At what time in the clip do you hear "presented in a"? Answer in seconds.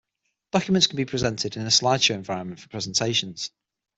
1.05-1.67